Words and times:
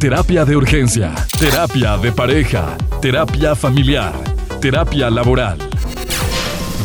Terapia 0.00 0.44
de 0.44 0.54
urgencia, 0.54 1.12
terapia 1.40 1.98
de 1.98 2.12
pareja, 2.12 2.76
terapia 3.02 3.56
familiar, 3.56 4.12
terapia 4.60 5.10
laboral. 5.10 5.58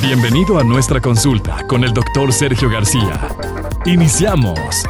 Bienvenido 0.01 0.58
a 0.58 0.63
nuestra 0.63 1.00
consulta 1.00 1.63
con 1.68 1.84
el 1.84 1.94
doctor 1.94 2.34
Sergio 2.34 2.71
García. 2.71 3.29
Iniciamos. 3.86 4.84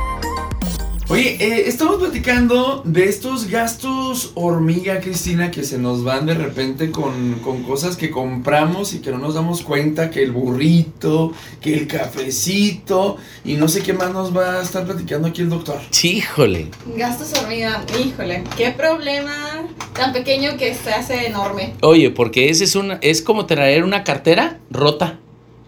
Oye, 1.09 1.35
eh, 1.37 1.67
estamos 1.67 1.97
platicando 1.97 2.81
de 2.85 3.09
estos 3.09 3.47
gastos 3.47 4.31
hormiga, 4.35 5.01
Cristina, 5.01 5.51
que 5.51 5.63
se 5.63 5.77
nos 5.77 6.05
van 6.05 6.25
de 6.25 6.33
repente 6.33 6.91
con, 6.91 7.39
con 7.43 7.63
cosas 7.63 7.97
que 7.97 8.09
compramos 8.09 8.93
y 8.93 8.99
que 8.99 9.11
no 9.11 9.17
nos 9.17 9.33
damos 9.33 9.63
cuenta, 9.63 10.09
que 10.09 10.23
el 10.23 10.31
burrito, 10.31 11.33
que 11.59 11.73
el 11.73 11.87
cafecito, 11.87 13.17
y 13.43 13.55
no 13.55 13.67
sé 13.67 13.83
qué 13.83 13.91
más 13.91 14.13
nos 14.13 14.35
va 14.35 14.59
a 14.59 14.63
estar 14.63 14.85
platicando 14.85 15.27
aquí 15.27 15.41
el 15.41 15.49
doctor. 15.49 15.79
Híjole. 16.01 16.69
Gastos 16.95 17.33
hormiga, 17.37 17.83
híjole, 18.01 18.45
qué 18.55 18.71
problema 18.71 19.65
tan 19.93 20.13
pequeño 20.13 20.55
que 20.57 20.73
se 20.73 20.91
hace 20.91 21.27
enorme. 21.27 21.73
Oye, 21.81 22.11
porque 22.11 22.49
ese 22.49 22.63
es 22.63 22.77
una, 22.77 22.95
es 23.01 23.21
como 23.21 23.45
traer 23.45 23.83
una 23.83 24.05
cartera 24.05 24.59
rota. 24.71 25.19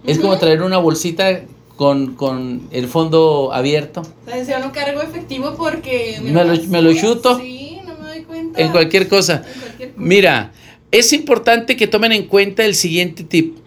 Es 0.06 0.20
como 0.20 0.38
traer 0.38 0.62
una 0.62 0.78
bolsita 0.78 1.42
con, 1.76 2.16
con 2.16 2.68
el 2.72 2.88
fondo 2.88 3.52
abierto. 3.54 4.02
O 4.02 4.46
sea, 4.46 4.60
no 4.60 4.72
cargo 4.72 5.02
efectivo 5.02 5.56
porque 5.58 6.20
Me 6.22 6.32
lo- 6.46 6.64
me 6.68 6.82
lo 6.82 6.94
chuto. 6.94 7.38
Sí, 7.40 7.78
no 7.86 7.96
me 7.98 8.08
doy 8.10 8.24
cuenta. 8.24 8.62
En 8.62 8.72
cualquier 8.72 9.08
cosa. 9.08 9.44
En 9.54 9.60
cualquier 9.62 9.90
cosa. 9.92 10.02
Mira, 10.02 10.52
es 10.92 11.12
importante 11.14 11.76
que 11.76 11.88
tomen 11.88 12.12
en 12.12 12.24
cuenta 12.28 12.64
el 12.66 12.76
siguiente 12.76 13.24
tip. 13.24 13.58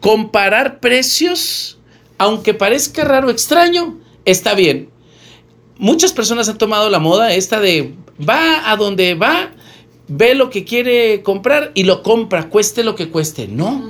Comparar 0.00 0.80
precios, 0.80 1.78
aunque 2.18 2.52
parezca 2.52 3.04
raro, 3.04 3.30
extraño, 3.30 3.98
está 4.26 4.54
bien. 4.54 4.90
Muchas 5.78 6.12
personas 6.12 6.48
han 6.48 6.58
tomado 6.58 6.90
la 6.90 6.98
moda 6.98 7.32
esta 7.32 7.58
de 7.60 7.94
va 8.20 8.70
a 8.70 8.76
donde 8.76 9.14
va, 9.14 9.50
ve 10.06 10.34
lo 10.34 10.50
que 10.50 10.64
quiere 10.64 11.22
comprar 11.22 11.72
y 11.74 11.84
lo 11.84 12.02
compra, 12.02 12.48
cueste 12.50 12.84
lo 12.84 12.94
que 12.94 13.08
cueste. 13.08 13.48
No, 13.48 13.82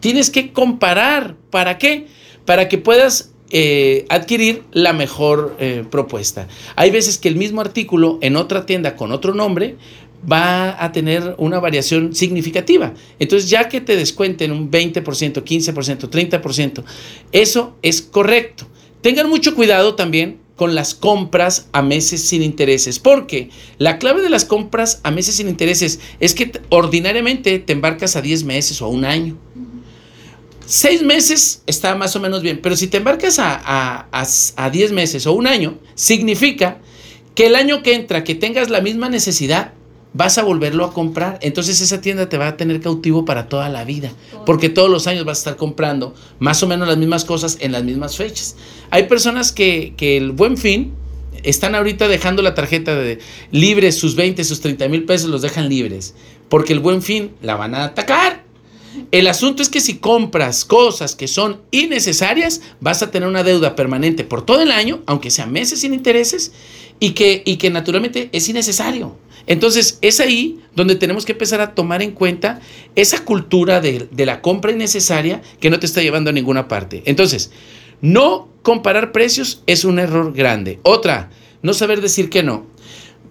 tienes 0.00 0.30
que 0.30 0.52
comparar. 0.52 1.34
¿Para 1.50 1.76
qué? 1.76 2.06
Para 2.48 2.66
que 2.70 2.78
puedas 2.78 3.30
eh, 3.50 4.06
adquirir 4.08 4.62
la 4.72 4.94
mejor 4.94 5.54
eh, 5.58 5.84
propuesta. 5.90 6.48
Hay 6.76 6.90
veces 6.90 7.18
que 7.18 7.28
el 7.28 7.36
mismo 7.36 7.60
artículo 7.60 8.18
en 8.22 8.36
otra 8.36 8.64
tienda 8.64 8.96
con 8.96 9.12
otro 9.12 9.34
nombre 9.34 9.76
va 10.30 10.82
a 10.82 10.90
tener 10.90 11.34
una 11.36 11.60
variación 11.60 12.14
significativa. 12.14 12.94
Entonces, 13.18 13.50
ya 13.50 13.68
que 13.68 13.82
te 13.82 13.96
descuenten 13.96 14.50
un 14.50 14.70
20%, 14.70 15.02
15%, 15.02 16.08
30%, 16.08 16.84
eso 17.32 17.76
es 17.82 18.00
correcto. 18.00 18.66
Tengan 19.02 19.28
mucho 19.28 19.54
cuidado 19.54 19.94
también 19.94 20.38
con 20.56 20.74
las 20.74 20.94
compras 20.94 21.68
a 21.72 21.82
meses 21.82 22.22
sin 22.22 22.42
intereses, 22.42 22.98
porque 22.98 23.50
la 23.76 23.98
clave 23.98 24.22
de 24.22 24.30
las 24.30 24.46
compras 24.46 25.00
a 25.02 25.10
meses 25.10 25.36
sin 25.36 25.50
intereses 25.50 26.00
es 26.18 26.32
que 26.32 26.50
ordinariamente 26.70 27.58
te 27.58 27.74
embarcas 27.74 28.16
a 28.16 28.22
10 28.22 28.44
meses 28.44 28.80
o 28.80 28.86
a 28.86 28.88
un 28.88 29.04
año. 29.04 29.36
Seis 30.70 31.02
meses 31.02 31.62
está 31.64 31.94
más 31.94 32.14
o 32.14 32.20
menos 32.20 32.42
bien, 32.42 32.60
pero 32.62 32.76
si 32.76 32.88
te 32.88 32.98
embarcas 32.98 33.38
a, 33.38 33.54
a, 33.54 34.06
a, 34.12 34.26
a 34.56 34.70
10 34.70 34.92
meses 34.92 35.26
o 35.26 35.32
un 35.32 35.46
año, 35.46 35.78
significa 35.94 36.76
que 37.34 37.46
el 37.46 37.56
año 37.56 37.82
que 37.82 37.94
entra, 37.94 38.22
que 38.22 38.34
tengas 38.34 38.68
la 38.68 38.82
misma 38.82 39.08
necesidad, 39.08 39.72
vas 40.12 40.36
a 40.36 40.42
volverlo 40.42 40.84
a 40.84 40.92
comprar. 40.92 41.38
Entonces 41.40 41.80
esa 41.80 42.02
tienda 42.02 42.28
te 42.28 42.36
va 42.36 42.48
a 42.48 42.56
tener 42.58 42.82
cautivo 42.82 43.24
para 43.24 43.48
toda 43.48 43.70
la 43.70 43.84
vida, 43.84 44.12
porque 44.44 44.68
todos 44.68 44.90
los 44.90 45.06
años 45.06 45.24
vas 45.24 45.38
a 45.38 45.40
estar 45.40 45.56
comprando 45.56 46.14
más 46.38 46.62
o 46.62 46.66
menos 46.66 46.86
las 46.86 46.98
mismas 46.98 47.24
cosas 47.24 47.56
en 47.60 47.72
las 47.72 47.82
mismas 47.82 48.18
fechas. 48.18 48.54
Hay 48.90 49.04
personas 49.04 49.52
que, 49.52 49.94
que 49.96 50.18
el 50.18 50.32
buen 50.32 50.58
fin 50.58 50.92
están 51.44 51.76
ahorita 51.76 52.08
dejando 52.08 52.42
la 52.42 52.54
tarjeta 52.54 52.94
de 52.94 53.20
libres, 53.52 53.96
sus 53.96 54.16
20, 54.16 54.44
sus 54.44 54.60
30 54.60 54.86
mil 54.88 55.06
pesos 55.06 55.30
los 55.30 55.40
dejan 55.40 55.70
libres, 55.70 56.14
porque 56.50 56.74
el 56.74 56.80
buen 56.80 57.00
fin 57.00 57.30
la 57.40 57.56
van 57.56 57.74
a 57.74 57.84
atacar. 57.84 58.47
El 59.10 59.26
asunto 59.26 59.62
es 59.62 59.68
que 59.68 59.80
si 59.80 59.98
compras 59.98 60.64
cosas 60.64 61.14
que 61.14 61.28
son 61.28 61.60
innecesarias, 61.70 62.60
vas 62.80 63.02
a 63.02 63.10
tener 63.10 63.28
una 63.28 63.42
deuda 63.42 63.76
permanente 63.76 64.24
por 64.24 64.44
todo 64.44 64.62
el 64.62 64.70
año, 64.70 65.02
aunque 65.06 65.30
sea 65.30 65.46
meses 65.46 65.80
sin 65.80 65.94
intereses, 65.94 66.52
y 67.00 67.10
que, 67.10 67.42
y 67.44 67.56
que 67.56 67.70
naturalmente 67.70 68.28
es 68.32 68.48
innecesario. 68.48 69.16
Entonces 69.46 69.98
es 70.02 70.20
ahí 70.20 70.60
donde 70.74 70.94
tenemos 70.94 71.24
que 71.24 71.32
empezar 71.32 71.60
a 71.60 71.74
tomar 71.74 72.02
en 72.02 72.12
cuenta 72.12 72.60
esa 72.96 73.24
cultura 73.24 73.80
de, 73.80 74.08
de 74.10 74.26
la 74.26 74.42
compra 74.42 74.72
innecesaria 74.72 75.40
que 75.58 75.70
no 75.70 75.78
te 75.78 75.86
está 75.86 76.02
llevando 76.02 76.30
a 76.30 76.34
ninguna 76.34 76.68
parte. 76.68 77.02
Entonces, 77.06 77.50
no 78.00 78.48
comparar 78.62 79.12
precios 79.12 79.62
es 79.66 79.84
un 79.84 79.98
error 79.98 80.34
grande. 80.34 80.80
Otra, 80.82 81.30
no 81.62 81.72
saber 81.72 82.00
decir 82.00 82.28
que 82.28 82.42
no. 82.42 82.66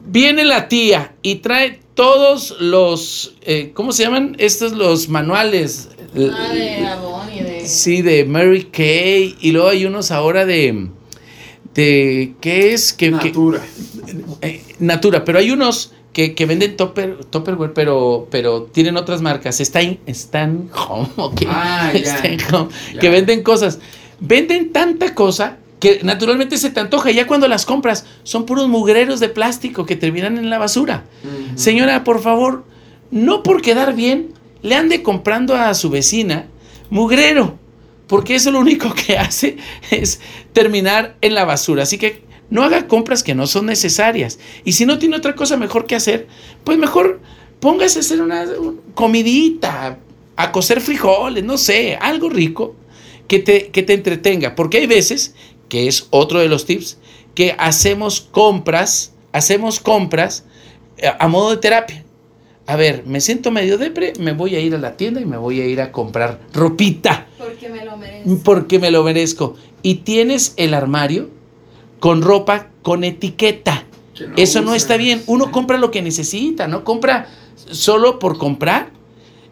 Viene 0.10 0.46
la 0.46 0.68
tía 0.68 1.14
y 1.22 1.36
trae 1.36 1.80
todos 1.94 2.56
los, 2.60 3.36
eh, 3.42 3.72
¿cómo 3.74 3.92
se 3.92 4.04
llaman? 4.04 4.36
Estos 4.40 4.72
los 4.74 5.10
manuales. 5.10 5.90
Ah, 6.16 6.54
de 6.54 6.86
Avon 6.88 7.28
y 7.34 7.42
de. 7.42 7.68
Sí, 7.68 8.02
de 8.02 8.24
Mary 8.26 8.64
Kay. 8.72 9.36
Y 9.42 9.52
luego 9.52 9.68
hay 9.70 9.86
unos 9.86 10.12
ahora 10.12 10.46
de, 10.46 10.88
de 11.74 12.34
¿qué 12.40 12.74
es? 12.74 12.94
Que, 12.94 13.08
que- 13.12 13.28
Natura. 13.30 13.62
eh, 14.42 14.62
Natura, 14.80 15.26
pero 15.26 15.40
hay 15.40 15.52
unos 15.52 15.92
que, 16.14 16.34
que 16.34 16.46
venden 16.46 16.78
topper, 16.78 17.26
Tupperware, 17.26 17.74
pero, 17.74 18.28
pero 18.32 18.64
tienen 18.64 18.96
otras 18.98 19.22
marcas. 19.22 19.60
Están, 19.60 20.00
están 20.06 20.70
home, 20.88 21.10
ok. 21.18 21.42
Ah, 21.48 21.92
home, 22.54 22.70
que 23.00 23.10
venden 23.10 23.44
cosas. 23.44 23.80
Venden 24.20 24.72
tanta 24.72 25.14
cosa 25.14 25.58
que 25.80 26.00
naturalmente 26.04 26.58
se 26.58 26.70
te 26.70 26.80
antoja. 26.80 27.12
Ya 27.12 27.28
cuando 27.28 27.48
las 27.48 27.66
compras 27.66 28.06
son 28.24 28.46
puros 28.46 28.68
mugreros 28.68 29.20
de 29.20 29.30
plástico 29.30 29.86
que 29.86 29.96
terminan 29.96 30.38
en 30.38 30.50
la 30.50 30.58
basura. 30.58 31.06
Señora, 31.56 32.04
por 32.04 32.22
favor, 32.22 32.66
no 33.12 33.44
por 33.44 33.62
quedar 33.62 33.96
bien, 33.96 34.34
le 34.64 34.76
ande 34.76 35.04
comprando 35.04 35.56
a 35.56 35.74
su 35.74 35.90
vecina 35.90 36.48
mugrero, 36.90 37.58
porque 38.08 38.36
eso 38.36 38.52
lo 38.52 38.60
único 38.60 38.94
que 38.94 39.18
hace 39.18 39.58
es 39.92 40.20
terminar 40.54 41.16
en 41.22 41.36
la 41.36 41.46
basura. 41.46 41.84
Así 41.84 41.98
que 41.98 42.24
no 42.50 42.64
haga 42.64 42.88
compras 42.88 43.24
que 43.24 43.36
no 43.36 43.46
son 43.46 43.66
necesarias. 43.66 44.40
Y 44.64 44.72
si 44.74 44.86
no 44.86 44.98
tiene 44.98 45.18
otra 45.18 45.36
cosa 45.36 45.58
mejor 45.58 45.86
que 45.86 45.96
hacer, 45.96 46.28
pues 46.64 46.78
mejor 46.78 47.20
póngase 47.60 48.00
a 48.00 48.02
hacer 48.02 48.22
una 48.22 48.44
un- 48.60 48.80
comidita, 48.94 50.00
a 50.36 50.52
cocer 50.52 50.80
frijoles, 50.82 51.44
no 51.44 51.58
sé, 51.58 51.98
algo 52.00 52.30
rico 52.30 52.76
que 53.28 53.40
te, 53.40 53.68
que 53.70 53.84
te 53.84 53.94
entretenga. 53.94 54.56
Porque 54.56 54.78
hay 54.78 54.88
veces, 54.88 55.36
que 55.70 55.88
es 55.88 56.08
otro 56.10 56.40
de 56.40 56.48
los 56.48 56.66
tips, 56.66 56.98
que 57.36 57.56
hacemos 57.58 58.22
compras, 58.22 59.14
hacemos 59.32 59.80
compras 59.80 60.44
eh, 60.98 61.12
a 61.20 61.28
modo 61.28 61.52
de 61.52 61.58
terapia. 61.58 62.04
A 62.66 62.76
ver, 62.76 63.04
me 63.06 63.22
siento 63.22 63.50
medio 63.50 63.78
depre, 63.78 64.14
me 64.20 64.34
voy 64.34 64.56
a 64.56 64.60
ir 64.60 64.76
a 64.76 64.78
la 64.78 64.98
tienda 64.98 65.22
y 65.22 65.26
me 65.26 65.38
voy 65.38 65.62
a 65.62 65.66
ir 65.66 65.80
a 65.80 65.92
comprar 65.94 66.42
ropita 66.54 67.28
Porque 67.38 67.70
me 67.70 67.86
lo 67.86 67.96
merezco. 67.96 68.44
porque 68.44 68.80
me 68.80 68.92
lo 68.92 69.04
merezco. 69.04 69.56
Y 69.84 69.96
tienes 69.96 70.54
el 70.58 70.74
armario 70.74 71.30
con 72.00 72.22
ropa 72.22 72.68
con 72.82 73.04
etiqueta. 73.04 73.86
No 74.20 74.34
Eso 74.36 74.62
no 74.62 74.74
está 74.74 74.98
bien. 74.98 75.24
Uno 75.28 75.52
compra 75.52 75.78
lo 75.78 75.92
que 75.92 76.02
necesita, 76.02 76.68
no 76.68 76.84
compra 76.84 77.30
solo 77.56 78.20
por 78.20 78.38
comprar. 78.38 78.92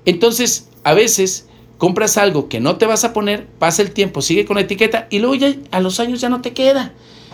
Entonces, 0.05 0.69
a 0.83 0.93
veces 0.93 1.47
compras 1.77 2.17
algo 2.17 2.47
que 2.49 2.59
no 2.59 2.77
te 2.77 2.85
vas 2.85 3.03
a 3.03 3.13
poner, 3.13 3.47
pasa 3.59 3.81
el 3.81 3.91
tiempo, 3.91 4.21
sigue 4.21 4.45
con 4.45 4.55
la 4.55 4.61
etiqueta 4.61 5.07
y 5.09 5.19
luego 5.19 5.35
ya 5.35 5.53
a 5.71 5.79
los 5.79 5.99
años 5.99 6.21
ya 6.21 6.29
no 6.29 6.41
te 6.41 6.53
queda. 6.53 6.93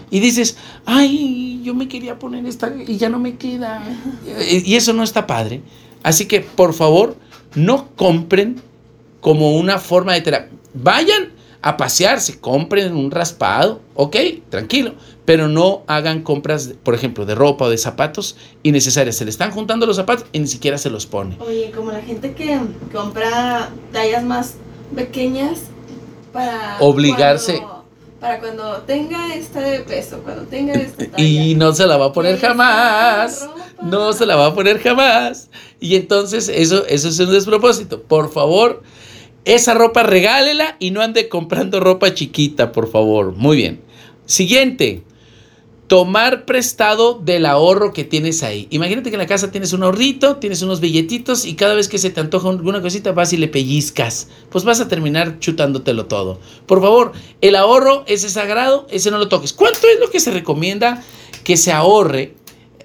Y 0.09 0.19
dices, 0.19 0.57
ay, 0.85 1.61
yo 1.63 1.73
me 1.73 1.87
quería 1.87 2.19
poner 2.19 2.45
esta 2.45 2.73
y 2.85 2.97
ya 2.97 3.09
no 3.09 3.17
me 3.19 3.37
queda. 3.37 3.81
Y 4.49 4.75
eso 4.75 4.91
no 4.93 5.03
está 5.03 5.25
padre. 5.25 5.61
Así 6.03 6.25
que, 6.25 6.41
por 6.41 6.73
favor, 6.73 7.15
no 7.55 7.87
compren 7.95 8.61
como 9.21 9.55
una 9.57 9.77
forma 9.77 10.13
de 10.13 10.21
terapia. 10.21 10.57
Vayan 10.73 11.29
a 11.63 11.77
pasearse, 11.77 12.39
compren 12.39 12.95
un 12.95 13.11
raspado, 13.11 13.81
ok, 13.95 14.15
tranquilo, 14.49 14.93
pero 15.25 15.47
no 15.47 15.83
hagan 15.87 16.23
compras, 16.23 16.71
por 16.83 16.95
ejemplo, 16.95 17.25
de 17.25 17.35
ropa 17.35 17.65
o 17.65 17.69
de 17.69 17.77
zapatos 17.77 18.35
innecesarias. 18.63 19.15
Se 19.15 19.25
le 19.25 19.31
están 19.31 19.51
juntando 19.51 19.85
los 19.85 19.95
zapatos 19.97 20.25
y 20.31 20.39
ni 20.39 20.47
siquiera 20.47 20.77
se 20.77 20.89
los 20.89 21.05
pone. 21.05 21.37
Oye, 21.39 21.71
como 21.75 21.91
la 21.91 22.01
gente 22.01 22.33
que 22.33 22.59
compra 22.91 23.69
tallas 23.91 24.23
más 24.23 24.55
pequeñas 24.95 25.59
para. 26.33 26.77
Obligarse. 26.79 27.57
cuando- 27.57 27.81
para 28.19 28.39
cuando 28.39 28.73
tenga 28.85 29.33
esta 29.33 29.61
de 29.61 29.79
peso, 29.79 30.19
cuando 30.23 30.43
tenga 30.43 30.73
esta 30.79 31.05
talla. 31.07 31.23
Y 31.23 31.55
no 31.55 31.73
se 31.73 31.87
la 31.87 31.97
va 31.97 32.07
a 32.07 32.13
poner 32.13 32.39
jamás. 32.39 33.47
No 33.81 34.13
se 34.13 34.27
la 34.27 34.35
va 34.35 34.47
a 34.47 34.53
poner 34.53 34.79
jamás. 34.79 35.49
Y 35.79 35.95
entonces 35.95 36.47
eso, 36.47 36.85
eso 36.85 37.07
es 37.09 37.19
un 37.19 37.31
despropósito. 37.31 38.03
Por 38.03 38.31
favor, 38.31 38.83
esa 39.45 39.73
ropa 39.73 40.03
regálela 40.03 40.75
y 40.79 40.91
no 40.91 41.01
ande 41.01 41.29
comprando 41.29 41.79
ropa 41.79 42.13
chiquita, 42.13 42.71
por 42.71 42.89
favor. 42.89 43.33
Muy 43.35 43.57
bien. 43.57 43.81
Siguiente. 44.25 45.03
Tomar 45.87 46.45
prestado 46.45 47.15
del 47.15 47.45
ahorro 47.45 47.91
que 47.91 48.05
tienes 48.05 48.43
ahí. 48.43 48.67
Imagínate 48.69 49.09
que 49.09 49.15
en 49.15 49.21
la 49.21 49.27
casa 49.27 49.51
tienes 49.51 49.73
un 49.73 49.83
ahorrito, 49.83 50.37
tienes 50.37 50.61
unos 50.61 50.79
billetitos 50.79 51.43
y 51.43 51.55
cada 51.55 51.73
vez 51.73 51.89
que 51.89 51.97
se 51.97 52.09
te 52.09 52.21
antoja 52.21 52.47
alguna 52.47 52.81
cosita 52.81 53.11
vas 53.11 53.33
y 53.33 53.37
le 53.37 53.49
pellizcas. 53.49 54.29
Pues 54.49 54.63
vas 54.63 54.79
a 54.79 54.87
terminar 54.87 55.39
chutándotelo 55.39 56.05
todo. 56.05 56.39
Por 56.65 56.79
favor, 56.79 57.11
el 57.41 57.57
ahorro 57.57 58.05
ese 58.07 58.27
es 58.27 58.33
sagrado, 58.33 58.87
ese 58.89 59.11
no 59.11 59.17
lo 59.17 59.27
toques. 59.27 59.51
¿Cuánto 59.51 59.85
es 59.89 59.99
lo 59.99 60.09
que 60.09 60.21
se 60.21 60.31
recomienda 60.31 61.03
que 61.43 61.57
se 61.57 61.73
ahorre 61.73 62.35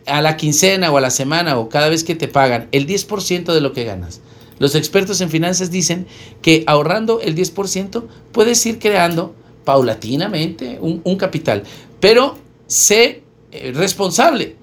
a 0.06 0.22
la 0.22 0.36
quincena 0.36 0.90
o 0.90 0.96
a 0.96 1.00
la 1.00 1.10
semana 1.10 1.58
o 1.58 1.68
cada 1.68 1.88
vez 1.88 2.04
que 2.04 2.14
te 2.14 2.28
pagan 2.28 2.68
el 2.72 2.86
10% 2.86 3.52
de 3.52 3.60
lo 3.60 3.72
que 3.72 3.84
ganas. 3.84 4.20
Los 4.58 4.74
expertos 4.74 5.20
en 5.20 5.30
finanzas 5.30 5.70
dicen 5.70 6.06
que 6.42 6.64
ahorrando 6.66 7.20
el 7.20 7.34
10% 7.34 8.04
puedes 8.32 8.64
ir 8.66 8.78
creando 8.78 9.34
paulatinamente 9.64 10.78
un, 10.80 11.16
capital, 11.16 11.64
pero 12.00 12.38
sé 12.66 13.22
eh, 13.52 13.72
responsable. 13.74 14.56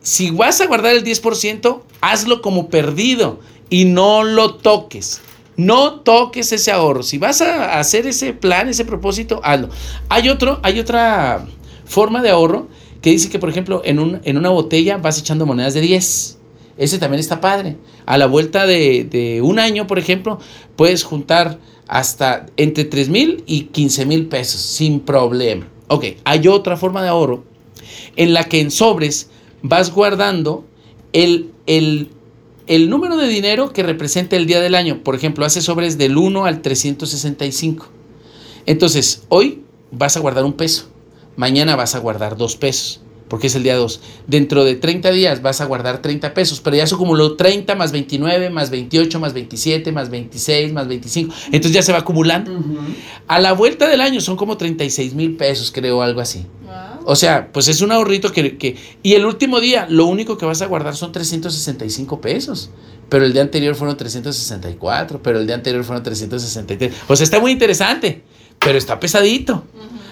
Si 0.00 0.30
vas 0.30 0.60
a 0.60 0.66
guardar 0.66 0.94
el 0.96 1.04
10%, 1.04 1.80
hazlo 2.00 2.42
como 2.42 2.68
perdido 2.68 3.40
y 3.70 3.84
no 3.84 4.24
lo 4.24 4.54
toques. 4.54 5.20
No 5.56 6.00
toques 6.00 6.52
ese 6.52 6.70
ahorro. 6.70 7.02
Si 7.02 7.18
vas 7.18 7.40
a 7.40 7.78
hacer 7.78 8.06
ese 8.06 8.32
plan, 8.32 8.68
ese 8.68 8.84
propósito, 8.84 9.40
hazlo. 9.42 9.68
Hay, 10.08 10.28
otro, 10.28 10.60
hay 10.62 10.80
otra 10.80 11.46
forma 11.84 12.22
de 12.22 12.30
ahorro 12.30 12.68
que 13.00 13.10
dice 13.10 13.30
que, 13.30 13.38
por 13.38 13.48
ejemplo, 13.48 13.82
en 13.84 14.36
una 14.36 14.50
botella 14.50 14.98
vas 14.98 15.18
echando 15.18 15.46
monedas 15.46 15.74
de 15.74 15.80
10. 15.80 16.35
Ese 16.78 16.98
también 16.98 17.20
está 17.20 17.40
padre. 17.40 17.76
A 18.04 18.18
la 18.18 18.26
vuelta 18.26 18.66
de, 18.66 19.40
un 19.42 19.58
año, 19.58 19.86
por 19.86 19.98
ejemplo, 19.98 20.38
puedes 20.76 21.04
juntar 21.04 21.58
hasta 21.88 22.46
entre 22.56 22.84
3 22.84 23.08
mil 23.08 23.44
y 23.46 23.64
15 23.64 24.06
mil 24.06 24.26
pesos 24.26 24.60
sin 24.60 25.00
problema. 25.00 25.68
Ok, 25.88 26.04
hay 26.24 26.48
otra 26.48 26.76
forma 26.76 27.02
de 27.02 27.08
ahorro 27.08 27.44
en 28.16 28.34
la 28.34 28.44
que 28.44 28.60
en 28.60 28.70
sobres 28.70 29.30
vas 29.62 29.92
guardando 29.92 30.64
el, 31.12 31.52
el 31.66 32.10
el 32.66 32.90
número 32.90 33.16
de 33.16 33.28
dinero 33.28 33.72
que 33.72 33.82
representa 33.82 34.36
el 34.36 34.46
día 34.46 34.60
del 34.60 34.74
año. 34.74 35.02
Por 35.02 35.14
ejemplo, 35.14 35.44
hace 35.44 35.60
sobres 35.60 35.98
del 35.98 36.16
1 36.16 36.44
al 36.44 36.62
365. 36.62 37.86
Entonces, 38.66 39.22
hoy 39.28 39.62
vas 39.92 40.16
a 40.16 40.20
guardar 40.20 40.44
un 40.44 40.54
peso. 40.54 40.88
Mañana 41.36 41.76
vas 41.76 41.94
a 41.94 41.98
guardar 41.98 42.36
dos 42.36 42.56
pesos, 42.56 43.00
porque 43.28 43.48
es 43.48 43.54
el 43.54 43.62
día 43.62 43.76
2. 43.76 44.00
Dentro 44.26 44.64
de 44.64 44.76
30 44.76 45.10
días 45.10 45.42
vas 45.42 45.60
a 45.60 45.64
guardar 45.64 46.02
30 46.02 46.34
pesos, 46.34 46.60
pero 46.60 46.76
ya 46.76 46.86
se 46.86 46.94
acumuló 46.94 47.36
30 47.36 47.74
más 47.74 47.92
29, 47.92 48.50
más 48.50 48.70
28, 48.70 49.20
más 49.20 49.32
27, 49.32 49.92
más 49.92 50.10
26, 50.10 50.72
más 50.72 50.88
25. 50.88 51.34
Entonces 51.46 51.72
ya 51.72 51.82
se 51.82 51.92
va 51.92 51.98
acumulando. 51.98 52.52
A 53.26 53.40
la 53.40 53.52
vuelta 53.52 53.88
del 53.88 54.00
año 54.00 54.20
son 54.20 54.36
como 54.36 54.56
36 54.56 55.14
mil 55.14 55.36
pesos, 55.36 55.72
creo, 55.72 56.02
algo 56.02 56.20
así. 56.20 56.46
O 57.04 57.14
sea, 57.14 57.52
pues 57.52 57.68
es 57.68 57.82
un 57.82 57.92
ahorrito 57.92 58.32
que, 58.32 58.56
que, 58.58 58.76
Y 59.02 59.14
el 59.14 59.24
último 59.24 59.60
día, 59.60 59.86
lo 59.88 60.06
único 60.06 60.36
que 60.36 60.44
vas 60.44 60.60
a 60.62 60.66
guardar 60.66 60.96
son 60.96 61.12
365 61.12 62.20
pesos. 62.20 62.70
Pero 63.08 63.24
el 63.24 63.32
día 63.32 63.42
anterior 63.42 63.74
fueron 63.76 63.96
364, 63.96 65.22
pero 65.22 65.38
el 65.38 65.46
día 65.46 65.54
anterior 65.54 65.84
fueron 65.84 66.02
363. 66.02 66.92
O 67.06 67.14
sea, 67.14 67.22
está 67.22 67.38
muy 67.38 67.52
interesante, 67.52 68.22
pero 68.60 68.78
está 68.78 69.00
pesadito. 69.00 69.64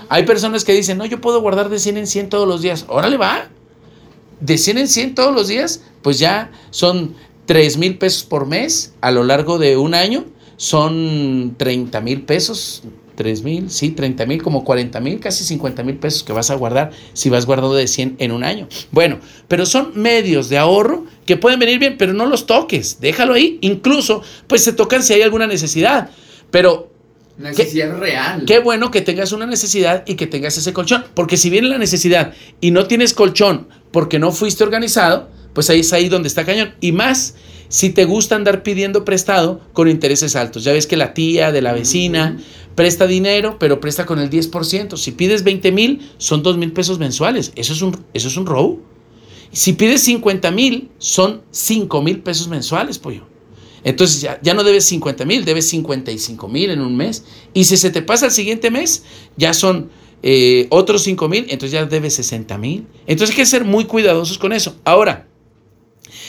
Hay 0.09 0.25
personas 0.25 0.65
que 0.65 0.73
dicen, 0.73 0.99
no, 0.99 1.07
yo 1.07 1.21
puedo 1.21 1.41
guardar 1.41 1.69
de 1.69 1.79
100 1.79 1.97
en 1.97 2.07
100 2.07 2.29
todos 2.29 2.47
los 2.47 2.63
días. 2.63 2.85
Órale, 2.89 3.17
va. 3.17 3.49
De 4.41 4.59
100 4.59 4.79
en 4.79 4.89
100 4.89 5.15
todos 5.15 5.35
los 5.35 5.49
días, 5.49 5.83
pues 6.03 6.19
ya 6.19 6.51
son 6.71 7.15
3 7.47 7.79
mil 7.79 7.99
pesos 7.99 8.25
por 8.25 8.47
mes 8.47 8.95
a 9.01 9.11
lo 9.11 9.25
largo 9.25 9.59
de 9.59 9.77
un 9.77 9.95
año. 9.95 10.25
Son 10.57 11.55
30 11.59 12.01
mil 12.01 12.23
pesos 12.23 12.85
3 13.15 13.43
mil, 13.43 13.71
sí, 13.71 13.91
30 13.91 14.27
mil, 14.27 14.43
como 14.43 14.65
40 14.65 15.01
mil, 15.01 15.21
casi 15.21 15.45
50 15.45 15.83
mil 15.83 15.97
pesos 15.97 16.23
que 16.23 16.33
vas 16.33 16.51
a 16.51 16.55
guardar 16.55 16.91
si 17.13 17.31
vas 17.31 17.47
guardando 17.47 17.75
de 17.75 17.87
100 17.87 18.17
en 18.19 18.33
un 18.33 18.45
año. 18.45 18.69
Bueno, 18.91 19.19
pero 19.49 19.67
son 19.67 19.93
medios 19.95 20.49
de 20.49 20.59
ahorro 20.59 21.05
que 21.27 21.37
pueden 21.37 21.59
venir 21.59 21.79
bien, 21.79 21.97
pero 21.99 22.13
no 22.13 22.27
los 22.27 22.47
toques, 22.47 23.01
déjalo 23.01 23.35
ahí. 23.35 23.59
Incluso, 23.63 24.23
pues 24.47 24.65
se 24.65 24.73
tocan 24.73 25.03
si 25.03 25.15
hay 25.15 25.23
alguna 25.23 25.47
necesidad, 25.47 26.11
pero... 26.51 26.94
Necesidad 27.37 27.95
qué, 27.95 28.01
real. 28.01 28.45
Qué 28.47 28.59
bueno 28.61 28.91
que 28.91 29.01
tengas 29.01 29.33
una 29.33 29.47
necesidad 29.47 30.05
y 30.07 30.15
que 30.15 30.27
tengas 30.27 30.57
ese 30.57 30.73
colchón, 30.73 31.05
porque 31.15 31.37
si 31.37 31.51
viene 31.51 31.69
la 31.69 31.79
necesidad 31.79 32.33
y 32.61 32.71
no 32.71 32.87
tienes 32.87 33.13
colchón 33.13 33.69
porque 33.91 34.19
no 34.19 34.31
fuiste 34.31 34.63
organizado, 34.63 35.31
pues 35.53 35.71
ahí 35.71 35.81
es 35.81 35.93
ahí 35.93 36.09
donde 36.09 36.29
está 36.29 36.45
cañón. 36.45 36.75
Y 36.81 36.93
más 36.93 37.35
si 37.69 37.91
te 37.91 38.05
gusta 38.05 38.37
andar 38.37 38.63
pidiendo 38.63 39.05
prestado 39.05 39.61
con 39.73 39.89
intereses 39.89 40.37
altos. 40.37 40.63
Ya 40.65 40.73
ves 40.73 40.87
que 40.87 40.97
la 40.97 41.15
tía 41.15 41.51
de 41.51 41.63
la 41.63 41.73
vecina 41.73 42.39
presta 42.75 43.07
dinero, 43.07 43.57
pero 43.59 43.81
presta 43.81 44.07
con 44.07 44.19
el 44.19 44.31
10%. 44.31 44.97
Si 44.97 45.13
pides 45.13 45.43
20 45.43 45.73
mil, 45.73 46.11
son 46.19 46.43
2 46.43 46.57
mil 46.57 46.73
pesos 46.73 46.99
mensuales. 46.99 47.53
Eso 47.57 47.73
es 47.73 47.83
un, 47.83 47.97
eso 48.13 48.29
es 48.29 48.37
un 48.37 48.47
robo. 48.47 48.81
Si 49.51 49.73
pides 49.73 50.03
50 50.03 50.51
mil, 50.51 50.91
son 50.99 51.43
5 51.51 52.03
mil 52.03 52.21
pesos 52.21 52.49
mensuales, 52.49 52.99
pollo. 52.99 53.34
Entonces 53.85 54.23
ya, 54.23 54.41
ya 54.43 54.55
no 54.55 54.65
debes 54.65 54.85
50 54.87 55.25
mil, 55.25 55.45
debes 55.45 55.69
55 55.69 56.49
mil 56.49 56.71
en 56.71 56.81
un 56.81 56.97
mes. 56.97 57.25
Y 57.53 57.65
si 57.65 57.77
se 57.77 57.91
te 57.91 58.03
pasa 58.03 58.27
el 58.27 58.33
siguiente 58.33 58.71
mes, 58.71 59.05
ya 59.37 59.55
son 59.55 59.91
eh, 60.27 60.69
otros 60.71 61.03
5 61.03 61.29
mil, 61.29 61.45
entonces 61.51 61.73
ya 61.73 61.85
debes 61.85 62.15
60 62.15 62.57
mil. 62.57 62.87
Entonces 63.07 63.37
hay 63.37 63.43
que 63.43 63.47
ser 63.47 63.65
muy 63.67 63.85
cuidadosos 63.85 64.39
con 64.39 64.55
eso. 64.55 64.75
Ahora, 64.85 65.29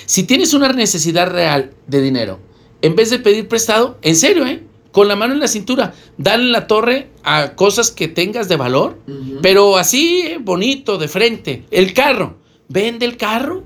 si 0.05 0.23
tienes 0.23 0.53
una 0.53 0.73
necesidad 0.73 1.29
real 1.31 1.71
de 1.87 2.01
dinero, 2.01 2.39
en 2.81 2.95
vez 2.97 3.09
de 3.09 3.19
pedir 3.19 3.47
prestado, 3.47 3.97
en 4.01 4.17
serio, 4.17 4.45
¿eh? 4.45 4.63
con 4.91 5.07
la 5.07 5.15
mano 5.15 5.33
en 5.33 5.39
la 5.39 5.47
cintura, 5.47 5.93
dale 6.17 6.43
la 6.43 6.67
torre 6.67 7.07
a 7.23 7.55
cosas 7.55 7.89
que 7.89 8.09
tengas 8.09 8.49
de 8.49 8.57
valor, 8.57 8.99
pero 9.41 9.77
así, 9.77 10.23
eh, 10.25 10.39
bonito, 10.41 10.97
de 10.97 11.07
frente. 11.07 11.65
El 11.71 11.93
carro, 11.93 12.37
vende 12.67 13.05
el 13.05 13.15
carro 13.15 13.63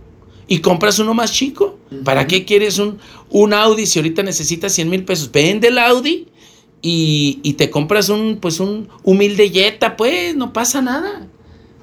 y 0.49 0.59
compras 0.59 0.99
uno 0.99 1.13
más 1.13 1.31
chico. 1.31 1.77
¿Para 2.03 2.27
qué 2.27 2.43
quieres 2.43 2.79
un, 2.79 2.97
un 3.29 3.53
Audi 3.53 3.85
si 3.85 3.99
ahorita 3.99 4.23
necesitas 4.23 4.73
100 4.73 4.89
mil 4.89 5.05
pesos? 5.05 5.31
Vende 5.31 5.69
el 5.69 5.77
Audi 5.77 6.27
y, 6.81 7.39
y, 7.43 7.53
te 7.53 7.69
compras 7.69 8.09
un, 8.09 8.39
pues 8.41 8.59
un 8.59 8.89
humilde 9.03 9.49
Jetta, 9.49 9.95
pues 9.95 10.35
no 10.35 10.51
pasa 10.51 10.81
nada. 10.81 11.27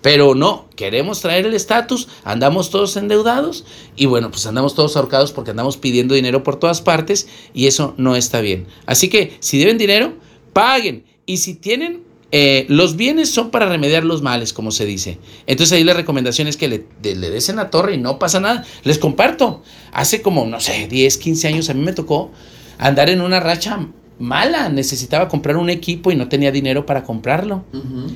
Pero 0.02 0.34
no, 0.34 0.68
queremos 0.76 1.20
traer 1.20 1.46
el 1.46 1.54
estatus, 1.54 2.08
andamos 2.24 2.70
todos 2.70 2.96
endeudados 2.96 3.64
y 3.96 4.06
bueno, 4.06 4.30
pues 4.30 4.46
andamos 4.46 4.74
todos 4.74 4.96
ahorcados 4.96 5.32
porque 5.32 5.50
andamos 5.50 5.76
pidiendo 5.76 6.14
dinero 6.14 6.42
por 6.42 6.56
todas 6.56 6.80
partes 6.80 7.28
y 7.54 7.66
eso 7.66 7.94
no 7.96 8.16
está 8.16 8.40
bien. 8.40 8.66
Así 8.84 9.08
que 9.08 9.36
si 9.40 9.58
deben 9.58 9.78
dinero, 9.78 10.12
paguen. 10.52 11.04
Y 11.24 11.38
si 11.38 11.54
tienen, 11.54 12.02
eh, 12.32 12.66
los 12.68 12.96
bienes 12.96 13.30
son 13.30 13.50
para 13.50 13.66
remediar 13.66 14.04
los 14.04 14.22
males, 14.22 14.52
como 14.52 14.70
se 14.70 14.84
dice. 14.84 15.18
Entonces 15.46 15.76
ahí 15.76 15.84
la 15.84 15.94
recomendación 15.94 16.48
es 16.48 16.56
que 16.56 16.68
le, 16.68 16.86
le 17.02 17.30
des 17.30 17.48
en 17.48 17.56
la 17.56 17.70
torre 17.70 17.94
y 17.94 17.98
no 17.98 18.18
pasa 18.18 18.40
nada. 18.40 18.64
Les 18.84 18.98
comparto, 18.98 19.62
hace 19.92 20.22
como, 20.22 20.44
no 20.46 20.60
sé, 20.60 20.88
10, 20.88 21.18
15 21.18 21.48
años 21.48 21.70
a 21.70 21.74
mí 21.74 21.82
me 21.82 21.92
tocó 21.92 22.30
andar 22.78 23.10
en 23.10 23.20
una 23.20 23.40
racha 23.40 23.86
mala. 24.18 24.68
Necesitaba 24.68 25.28
comprar 25.28 25.56
un 25.56 25.70
equipo 25.70 26.10
y 26.10 26.16
no 26.16 26.28
tenía 26.28 26.50
dinero 26.50 26.84
para 26.86 27.04
comprarlo. 27.04 27.64
Uh 27.72 28.10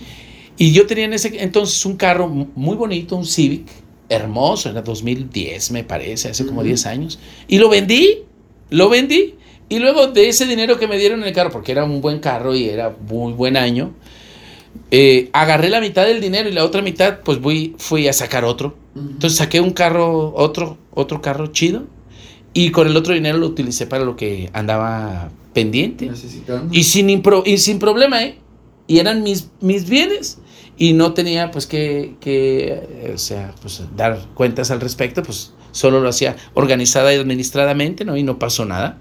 y 0.60 0.72
yo 0.72 0.86
tenía 0.86 1.06
en 1.06 1.14
ese 1.14 1.42
entonces 1.42 1.86
un 1.86 1.96
carro 1.96 2.28
muy 2.28 2.76
bonito, 2.76 3.16
un 3.16 3.24
Civic, 3.24 3.66
hermoso, 4.10 4.68
era 4.68 4.82
2010 4.82 5.70
me 5.70 5.84
parece, 5.84 6.28
hace 6.28 6.44
como 6.44 6.62
10 6.62 6.84
años. 6.84 7.18
Y 7.48 7.56
lo 7.58 7.70
vendí, 7.70 8.24
lo 8.69 8.90
vendí. 8.90 9.36
Y 9.70 9.79
luego 9.79 10.08
de 10.08 10.29
ese 10.29 10.46
dinero 10.46 10.79
que 10.79 10.89
me 10.89 10.98
dieron 10.98 11.22
en 11.22 11.29
el 11.29 11.32
carro, 11.32 11.50
porque 11.50 11.72
era 11.72 11.84
un 11.84 12.00
buen 12.00 12.19
carro 12.19 12.55
y 12.55 12.69
era 12.69 12.94
muy 13.08 13.32
buen 13.32 13.56
año, 13.56 13.94
eh, 14.91 15.31
agarré 15.32 15.70
la 15.70 15.81
mitad 15.81 16.05
del 16.05 16.20
dinero 16.20 16.48
y 16.48 16.53
la 16.53 16.65
otra 16.65 16.82
mitad 16.82 17.20
pues 17.24 17.39
fui, 17.39 17.77
fui 17.79 18.08
a 18.08 18.12
sacar 18.12 18.44
otro. 18.44 18.77
Entonces 18.96 19.39
saqué 19.39 19.60
un 19.60 19.70
carro, 19.70 20.34
otro, 20.34 20.77
otro 20.91 21.22
carro 21.22 21.46
chido. 21.46 21.84
Y 22.53 22.72
con 22.72 22.89
el 22.89 22.96
otro 22.96 23.15
dinero 23.15 23.39
lo 23.39 23.46
utilicé 23.46 23.86
para 23.86 24.05
lo 24.05 24.17
que 24.17 24.50
andaba 24.53 25.31
pendiente. 25.55 26.10
Y 26.72 26.82
sin, 26.82 27.22
y 27.44 27.58
sin 27.58 27.79
problema, 27.79 28.24
¿eh? 28.24 28.39
Y 28.89 28.98
eran 28.98 29.22
mis, 29.22 29.50
mis 29.60 29.89
bienes 29.89 30.39
y 30.77 30.94
no 30.94 31.12
tenía 31.12 31.53
pues 31.53 31.69
que, 31.69 32.17
que 32.20 33.12
o 33.15 33.19
sea, 33.19 33.55
pues, 33.62 33.82
dar 33.94 34.19
cuentas 34.34 34.72
al 34.72 34.81
respecto, 34.81 35.22
pues 35.22 35.53
solo 35.70 36.00
lo 36.00 36.08
hacía 36.08 36.34
organizada 36.55 37.15
y 37.15 37.19
administradamente, 37.19 38.05
¿no? 38.05 38.17
Y 38.17 38.24
no 38.24 38.41
pasó 38.41 38.65
nada. 38.65 38.98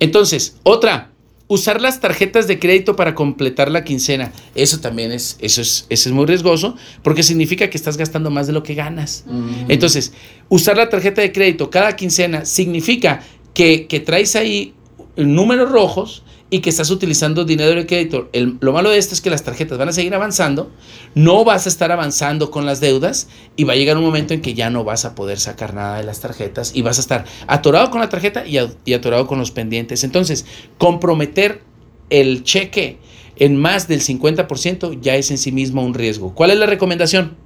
Entonces, 0.00 0.56
otra, 0.62 1.10
usar 1.48 1.80
las 1.80 2.00
tarjetas 2.00 2.46
de 2.46 2.58
crédito 2.58 2.96
para 2.96 3.14
completar 3.14 3.70
la 3.70 3.84
quincena. 3.84 4.32
Eso 4.54 4.80
también 4.80 5.12
es, 5.12 5.36
eso 5.40 5.60
es, 5.60 5.86
eso 5.88 6.08
es 6.08 6.14
muy 6.14 6.26
riesgoso 6.26 6.76
porque 7.02 7.22
significa 7.22 7.70
que 7.70 7.76
estás 7.76 7.96
gastando 7.96 8.30
más 8.30 8.46
de 8.46 8.52
lo 8.52 8.62
que 8.62 8.74
ganas. 8.74 9.24
Entonces, 9.68 10.12
usar 10.48 10.76
la 10.76 10.88
tarjeta 10.88 11.22
de 11.22 11.32
crédito 11.32 11.70
cada 11.70 11.94
quincena 11.94 12.44
significa 12.44 13.22
que, 13.54 13.86
que 13.86 14.00
traes 14.00 14.36
ahí 14.36 14.74
números 15.16 15.70
rojos 15.70 16.24
y 16.48 16.60
que 16.60 16.70
estás 16.70 16.90
utilizando 16.90 17.44
dinero 17.44 17.74
de 17.74 17.86
crédito. 17.86 18.30
lo 18.60 18.72
malo 18.72 18.90
de 18.90 18.98
esto 18.98 19.14
es 19.14 19.20
que 19.20 19.30
las 19.30 19.42
tarjetas 19.42 19.78
van 19.78 19.88
a 19.88 19.92
seguir 19.92 20.14
avanzando, 20.14 20.70
no 21.14 21.44
vas 21.44 21.66
a 21.66 21.68
estar 21.68 21.90
avanzando 21.90 22.50
con 22.50 22.64
las 22.66 22.78
deudas 22.80 23.28
y 23.56 23.64
va 23.64 23.72
a 23.72 23.76
llegar 23.76 23.96
un 23.96 24.04
momento 24.04 24.32
en 24.32 24.40
que 24.40 24.54
ya 24.54 24.70
no 24.70 24.84
vas 24.84 25.04
a 25.04 25.14
poder 25.14 25.40
sacar 25.40 25.74
nada 25.74 25.96
de 25.96 26.04
las 26.04 26.20
tarjetas 26.20 26.72
y 26.74 26.82
vas 26.82 26.98
a 26.98 27.00
estar 27.00 27.24
atorado 27.48 27.90
con 27.90 28.00
la 28.00 28.08
tarjeta 28.08 28.44
y, 28.46 28.58
atorado 28.92 29.26
con 29.26 29.38
los 29.38 29.50
pendientes. 29.50 30.04
Entonces, 30.04 30.46
comprometer 30.78 31.62
el 32.10 32.44
cheque 32.44 32.98
en 33.36 33.56
más 33.56 33.88
del 33.88 34.00
50% 34.00 35.00
ya 35.00 35.16
es 35.16 35.30
en 35.32 35.38
sí 35.38 35.50
mismo 35.50 35.84
un 35.84 35.94
riesgo. 35.94 36.32
¿Cuál 36.32 36.52
es 36.52 36.58
la 36.58 36.66
recomendación? 36.66 37.36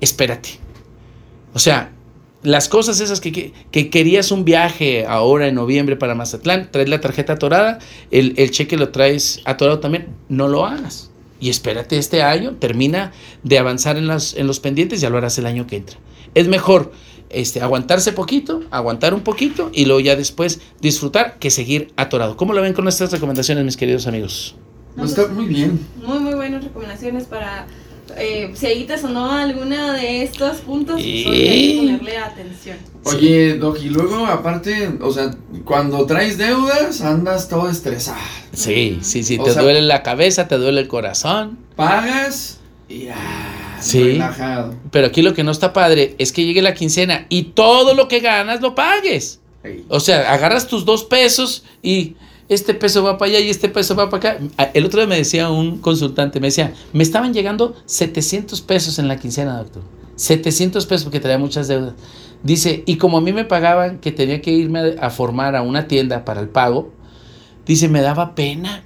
Espérate. 0.00 0.48
O 1.52 1.58
sea, 1.58 1.93
las 2.44 2.68
cosas 2.68 3.00
esas 3.00 3.20
que, 3.20 3.52
querías 3.72 4.30
un 4.30 4.44
viaje 4.44 5.06
ahora 5.06 5.48
en 5.48 5.54
noviembre 5.54 5.96
para 5.96 6.14
Mazatlán, 6.14 6.68
traes 6.70 6.88
la 6.88 7.00
tarjeta 7.00 7.32
atorada, 7.32 7.78
el, 8.10 8.50
cheque 8.50 8.76
lo 8.76 8.90
traes 8.90 9.40
atorado 9.44 9.80
también, 9.80 10.08
no 10.28 10.46
lo 10.46 10.66
hagas. 10.66 11.10
Y 11.40 11.48
espérate 11.48 11.98
este 11.98 12.22
año, 12.22 12.52
termina 12.52 13.12
de 13.42 13.58
avanzar 13.58 13.96
en, 13.96 14.06
las, 14.06 14.34
en 14.34 14.46
los 14.46 14.60
pendientes, 14.60 15.00
ya 15.00 15.10
lo 15.10 15.18
harás 15.18 15.36
el 15.38 15.46
año 15.46 15.66
que 15.66 15.76
entra. 15.76 15.98
es 16.34 16.46
mejor 16.46 16.92
este, 17.30 17.60
aguantarse 17.60 18.12
poquito, 18.12 18.62
aguantar 18.70 19.14
un 19.14 19.22
poquito 19.22 19.70
y 19.72 19.86
luego 19.86 20.00
ya 20.00 20.14
después 20.14 20.60
disfrutar 20.80 21.38
que 21.38 21.50
seguir 21.50 21.92
atorado. 21.96 22.36
¿Cómo 22.36 22.52
lo 22.52 22.60
ven 22.60 22.74
con 22.74 22.84
nuestras 22.84 23.10
recomendaciones, 23.10 23.64
mis 23.64 23.76
queridos 23.76 24.06
amigos? 24.06 24.54
No, 24.96 25.04
está 25.04 25.26
muy 25.28 25.46
bien. 25.46 25.80
Muy, 26.06 26.20
muy 26.20 26.34
buenas 26.34 26.62
recomendaciones 26.62 27.24
para 27.24 27.66
eh, 28.18 28.50
si 28.54 28.66
ahí 28.66 28.84
te 28.84 28.96
sonó 28.98 29.30
alguna 29.30 29.92
de 29.94 30.22
estos 30.22 30.58
puntos, 30.58 30.94
pues, 30.96 31.04
Y- 31.06 31.24
hay 31.26 31.72
que 31.72 31.78
ponerle 31.98 32.16
atención. 32.18 32.76
Oye, 33.04 33.54
Doc, 33.58 33.78
y 33.82 33.88
luego 33.90 34.26
aparte, 34.26 34.90
o 35.00 35.12
sea, 35.12 35.30
cuando 35.64 36.04
traes 36.06 36.38
deudas, 36.38 37.00
andas 37.02 37.48
todo 37.48 37.68
estresado. 37.68 38.16
Sí, 38.52 38.98
sí, 39.02 39.22
sí, 39.22 39.38
O 39.38 39.44
te 39.44 39.52
sea- 39.52 39.62
duele 39.62 39.82
la 39.82 40.02
cabeza, 40.02 40.48
te 40.48 40.56
duele 40.56 40.80
el 40.80 40.88
corazón. 40.88 41.58
Pagas 41.76 42.58
y 42.88 43.08
ah, 43.08 43.78
Sí. 43.80 44.02
relajado. 44.12 44.74
Pero 44.90 45.08
aquí 45.08 45.20
lo 45.22 45.34
que 45.34 45.44
no 45.44 45.50
está 45.50 45.72
padre 45.72 46.14
es 46.18 46.32
que 46.32 46.44
llegue 46.44 46.62
la 46.62 46.72
quincena 46.74 47.26
y 47.28 47.42
todo 47.54 47.94
lo 47.94 48.08
que 48.08 48.20
ganas 48.20 48.60
lo 48.62 48.74
pagues. 48.74 49.40
O 49.88 49.98
sea, 50.00 50.32
agarras 50.32 50.66
tus 50.68 50.84
dos 50.84 51.04
pesos 51.04 51.64
y 51.82 52.16
este 52.48 52.74
peso 52.74 53.02
va 53.02 53.16
para 53.16 53.30
allá 53.30 53.40
y 53.40 53.50
este 53.50 53.68
peso 53.68 53.94
va 53.94 54.10
para 54.10 54.32
acá. 54.32 54.44
Ah, 54.58 54.70
El 54.74 54.84
otro 54.84 55.00
día 55.00 55.08
me 55.08 55.16
decía 55.16 55.50
un 55.50 55.78
consultante, 55.78 56.40
me 56.40 56.48
decía, 56.48 56.74
me 56.92 57.02
estaban 57.02 57.32
llegando 57.32 57.74
700 57.86 58.60
pesos 58.62 58.98
en 58.98 59.08
la 59.08 59.18
quincena, 59.18 59.58
doctor. 59.58 59.82
700 60.16 60.86
pesos 60.86 61.04
porque 61.04 61.20
traía 61.20 61.38
muchas 61.38 61.68
deudas. 61.68 61.94
Dice, 62.42 62.82
y 62.86 62.96
como 62.96 63.18
a 63.18 63.20
mí 63.20 63.32
me 63.32 63.44
pagaban 63.44 63.98
que 63.98 64.12
tenía 64.12 64.42
que 64.42 64.52
irme 64.52 64.96
a, 65.00 65.10
formar 65.10 65.56
a 65.56 65.62
una 65.62 65.88
tienda 65.88 66.24
para 66.24 66.40
el 66.40 66.48
pago, 66.48 66.92
dice, 67.66 67.88
me 67.88 68.02
daba 68.02 68.34
pena 68.34 68.84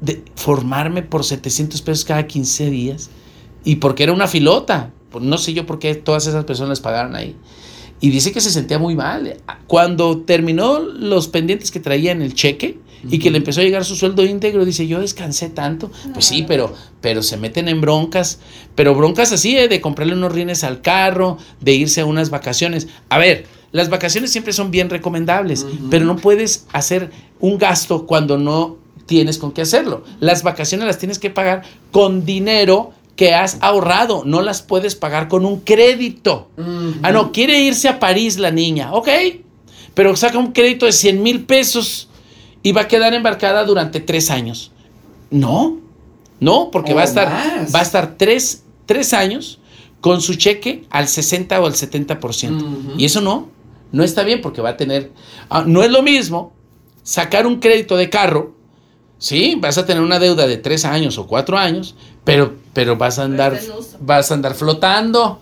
de 0.00 0.22
formarme 0.36 1.02
por 1.02 1.24
700 1.24 1.82
pesos 1.82 2.04
cada 2.04 2.26
15 2.26 2.70
días. 2.70 3.10
Y 3.64 3.76
porque 3.76 4.04
era 4.04 4.12
una 4.12 4.28
filota. 4.28 4.92
Pues 5.10 5.24
no 5.24 5.38
sé 5.38 5.52
yo 5.52 5.66
por 5.66 5.80
qué 5.80 5.96
todas 5.96 6.28
esas 6.28 6.44
personas 6.44 6.80
pagaron 6.80 7.16
ahí. 7.16 7.36
Y 8.00 8.10
dice 8.10 8.32
que 8.32 8.40
se 8.40 8.50
sentía 8.50 8.78
muy 8.78 8.94
mal. 8.94 9.36
Cuando 9.66 10.18
terminó 10.18 10.78
los 10.78 11.26
pendientes 11.26 11.70
que 11.70 11.80
traía 11.80 12.12
en 12.12 12.22
el 12.22 12.34
cheque 12.34 12.78
y 13.08 13.18
que 13.18 13.30
le 13.30 13.38
empezó 13.38 13.60
a 13.60 13.64
llegar 13.64 13.84
su 13.84 13.96
sueldo 13.96 14.24
íntegro, 14.24 14.64
dice, 14.64 14.86
yo 14.86 15.00
descansé 15.00 15.48
tanto. 15.48 15.90
Pues 16.12 16.26
sí, 16.26 16.44
pero, 16.46 16.74
pero 17.00 17.22
se 17.22 17.36
meten 17.36 17.68
en 17.68 17.80
broncas. 17.80 18.40
Pero 18.74 18.94
broncas 18.94 19.32
así, 19.32 19.56
¿eh? 19.56 19.68
de 19.68 19.80
comprarle 19.80 20.14
unos 20.14 20.32
rines 20.32 20.64
al 20.64 20.80
carro, 20.82 21.38
de 21.60 21.74
irse 21.74 22.00
a 22.00 22.06
unas 22.06 22.30
vacaciones. 22.30 22.88
A 23.08 23.18
ver, 23.18 23.46
las 23.72 23.88
vacaciones 23.88 24.32
siempre 24.32 24.52
son 24.52 24.70
bien 24.70 24.90
recomendables, 24.90 25.66
pero 25.90 26.04
no 26.04 26.16
puedes 26.16 26.66
hacer 26.72 27.10
un 27.38 27.56
gasto 27.56 28.06
cuando 28.06 28.36
no 28.36 28.78
tienes 29.06 29.38
con 29.38 29.52
qué 29.52 29.62
hacerlo. 29.62 30.04
Las 30.18 30.42
vacaciones 30.42 30.86
las 30.86 30.98
tienes 30.98 31.18
que 31.18 31.30
pagar 31.30 31.62
con 31.92 32.24
dinero 32.24 32.92
que 33.16 33.34
has 33.34 33.58
ahorrado, 33.60 34.22
no 34.24 34.40
las 34.40 34.62
puedes 34.62 34.94
pagar 34.94 35.28
con 35.28 35.44
un 35.44 35.60
crédito. 35.60 36.48
Ah, 37.02 37.12
no, 37.12 37.32
quiere 37.32 37.60
irse 37.60 37.88
a 37.88 38.00
París 38.00 38.38
la 38.38 38.50
niña, 38.50 38.92
ok, 38.92 39.08
pero 39.94 40.16
saca 40.16 40.38
un 40.38 40.52
crédito 40.52 40.86
de 40.86 40.92
100 40.92 41.22
mil 41.22 41.44
pesos 41.44 42.08
y 42.62 42.72
va 42.72 42.82
a 42.82 42.88
quedar 42.88 43.14
embarcada 43.14 43.64
durante 43.64 44.00
tres 44.00 44.30
años. 44.30 44.72
No, 45.30 45.78
no, 46.40 46.70
porque 46.70 46.92
O 46.92 46.96
va 46.96 47.02
a 47.02 47.04
estar, 47.04 47.28
más. 47.30 47.74
va 47.74 47.80
a 47.80 47.82
estar 47.82 48.16
tres, 48.16 48.64
tres 48.86 49.12
años 49.14 49.58
con 50.00 50.20
su 50.20 50.34
cheque 50.34 50.86
al 50.90 51.08
60 51.08 51.60
o 51.60 51.66
al 51.66 51.74
70%. 51.74 52.56
Ujú. 52.56 52.92
Y 52.98 53.04
eso 53.04 53.20
no, 53.20 53.48
no 53.92 54.02
está 54.02 54.22
bien 54.22 54.40
porque 54.40 54.62
va 54.62 54.70
a 54.70 54.76
tener, 54.76 55.12
ah, 55.48 55.64
no 55.66 55.82
es 55.82 55.90
lo 55.90 56.02
mismo 56.02 56.52
sacar 57.02 57.46
un 57.46 57.60
crédito 57.60 57.96
de 57.96 58.08
carro, 58.10 58.54
sí, 59.18 59.56
vas 59.58 59.78
a 59.78 59.86
tener 59.86 60.02
una 60.02 60.18
deuda 60.18 60.46
de 60.46 60.56
tres 60.56 60.84
años 60.84 61.18
o 61.18 61.26
cuatro 61.26 61.58
años, 61.58 61.94
pero, 62.24 62.54
pero 62.72 62.96
vas 62.96 63.18
a 63.18 63.24
andar, 63.24 63.58
vas 64.00 64.30
a 64.30 64.34
andar 64.34 64.54
flotando. 64.54 65.40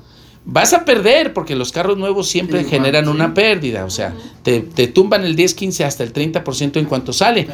Vas 0.51 0.73
a 0.73 0.87
perder 0.87 1.35
porque 1.35 1.55
los 1.55 1.73
carros 1.73 1.99
nuevos 1.99 2.27
siempre 2.27 2.65
Sí, 2.65 2.71
generan 2.71 3.05
sí. 3.05 3.11
una 3.11 3.35
pérdida, 3.35 3.85
o 3.85 3.91
sea, 3.91 4.15
te, 4.43 4.61
te 4.61 4.87
tumban 4.87 5.23
el 5.25 5.37
10, 5.37 5.53
15 5.53 5.85
hasta 5.85 6.03
el 6.05 6.13
30% 6.15 6.79
en 6.79 6.87
cuanto 6.87 7.13
sale. 7.13 7.47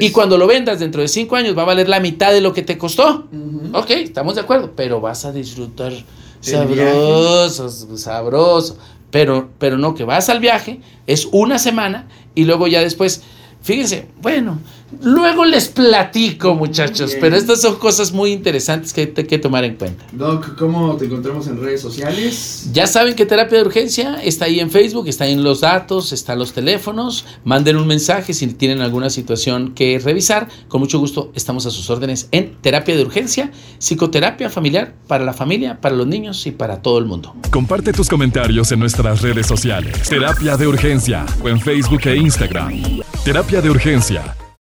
Y 0.00 0.10
cuando 0.10 0.36
lo 0.36 0.46
vendas 0.46 0.78
dentro 0.78 1.00
de 1.00 1.08
5 1.08 1.34
años 1.34 1.56
va 1.56 1.62
a 1.62 1.64
valer 1.64 1.88
la 1.88 1.98
mitad 1.98 2.30
de 2.30 2.42
lo 2.42 2.52
que 2.52 2.60
te 2.60 2.76
costó. 2.76 3.26
Ujú. 3.32 3.70
Ok, 3.74 3.90
estamos 3.92 4.34
de 4.34 4.42
acuerdo, 4.42 4.72
pero 4.76 5.00
vas 5.00 5.24
a 5.24 5.32
disfrutar 5.32 5.94
sabroso, 6.42 7.68
sabroso. 7.96 8.76
Pero, 9.10 9.50
pero 9.58 9.76
no, 9.78 9.94
que 9.94 10.04
vas 10.04 10.28
al 10.28 10.40
viaje, 10.40 10.80
es 11.06 11.28
una 11.32 11.58
semana 11.58 12.06
y 12.34 12.44
luego 12.44 12.66
ya 12.66 12.80
después, 12.80 13.22
fíjense, 13.60 14.06
bueno, 14.22 14.58
luego 15.00 15.44
les 15.44 15.68
platico 15.68 16.54
muchachos, 16.54 17.10
bien. 17.10 17.20
pero 17.20 17.36
estas 17.36 17.60
son 17.60 17.76
cosas 17.76 18.12
muy 18.12 18.32
interesantes 18.32 18.92
que 18.92 19.12
hay 19.16 19.24
que 19.24 19.38
tomar 19.38 19.64
en 19.64 19.76
cuenta. 19.76 20.04
Doc, 20.12 20.56
¿cómo 20.56 20.96
te 20.96 21.06
encontramos 21.06 21.46
en 21.46 21.60
redes 21.60 21.80
sociales? 21.80 22.68
Ya 22.72 22.86
saben 22.86 23.14
que 23.14 23.26
terapia 23.26 23.58
de 23.58 23.64
urgencia 23.64 24.22
está 24.22 24.46
ahí 24.46 24.60
en 24.60 24.70
Facebook, 24.70 25.08
está 25.08 25.24
ahí 25.24 25.32
en 25.32 25.42
los 25.42 25.60
datos, 25.60 26.12
están 26.12 26.38
los 26.38 26.52
teléfonos. 26.52 27.24
Manden 27.44 27.76
un 27.76 27.86
mensaje 27.86 28.34
si 28.34 28.46
tienen 28.48 28.80
alguna 28.80 29.10
situación 29.10 29.72
que 29.74 29.98
revisar. 29.98 30.48
Con 30.68 30.80
mucho 30.80 30.98
gusto 30.98 31.32
estamos 31.34 31.66
a 31.66 31.70
sus 31.70 31.88
órdenes 31.90 32.28
en 32.30 32.56
terapia 32.60 32.96
de 32.96 33.02
urgencia, 33.02 33.50
psicoterapia 33.78 34.50
familiar 34.50 34.94
para 35.06 35.24
la 35.24 35.32
familia, 35.32 35.80
para 35.80 35.94
los 35.94 36.06
niños 36.06 36.46
y 36.46 36.52
para 36.52 36.82
todo 36.82 36.98
el 36.98 37.06
mundo. 37.06 37.34
Comparte 37.50 37.92
tus 37.92 38.08
comentarios 38.08 38.72
en 38.72 38.80
nuestras 38.80 39.22
redes 39.22 39.46
sociales. 39.46 40.08
Terapia 40.08 40.56
de 40.56 40.66
Urgencia 40.66 41.24
o 41.42 41.48
en 41.48 41.60
Facebook 41.60 42.00
e 42.04 42.16
Instagram. 42.16 43.02
Terapia 43.24 43.60
de 43.60 43.70
Urgencia 43.70 44.36